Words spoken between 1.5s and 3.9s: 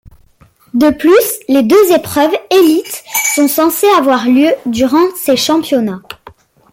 deux épreuves élites sont censées